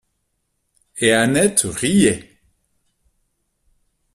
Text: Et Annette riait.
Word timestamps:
Et 0.97 1.11
Annette 1.13 1.65
riait. 1.69 2.35